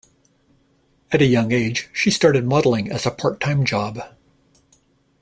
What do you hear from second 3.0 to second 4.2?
a part-time job.